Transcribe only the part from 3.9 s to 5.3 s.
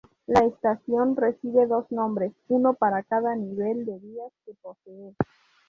vías que posee.